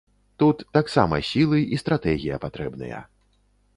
Тут 0.43 0.63
таксама 0.77 1.19
сілы 1.31 1.59
і 1.77 1.81
стратэгія 1.83 2.41
патрэбныя. 2.47 3.07